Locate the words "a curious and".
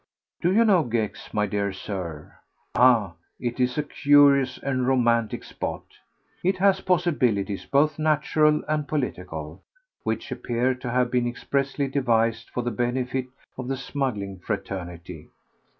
3.77-4.87